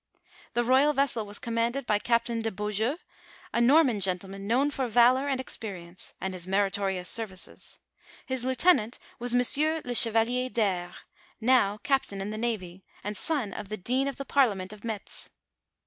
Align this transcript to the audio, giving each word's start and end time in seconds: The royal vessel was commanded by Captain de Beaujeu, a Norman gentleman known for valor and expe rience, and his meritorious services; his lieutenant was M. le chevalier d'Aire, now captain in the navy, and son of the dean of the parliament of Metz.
The 0.53 0.63
royal 0.63 0.93
vessel 0.93 1.27
was 1.27 1.37
commanded 1.37 1.85
by 1.85 1.99
Captain 1.99 2.41
de 2.41 2.49
Beaujeu, 2.49 2.97
a 3.53 3.61
Norman 3.61 3.99
gentleman 3.99 4.47
known 4.47 4.71
for 4.71 4.87
valor 4.87 5.27
and 5.29 5.39
expe 5.39 5.71
rience, 5.73 6.15
and 6.19 6.33
his 6.33 6.47
meritorious 6.47 7.07
services; 7.07 7.77
his 8.25 8.43
lieutenant 8.43 8.97
was 9.19 9.35
M. 9.35 9.43
le 9.85 9.93
chevalier 9.93 10.49
d'Aire, 10.49 10.95
now 11.39 11.77
captain 11.83 12.19
in 12.19 12.31
the 12.31 12.37
navy, 12.39 12.83
and 13.03 13.15
son 13.15 13.53
of 13.53 13.69
the 13.69 13.77
dean 13.77 14.07
of 14.07 14.15
the 14.15 14.25
parliament 14.25 14.73
of 14.73 14.83
Metz. 14.83 15.29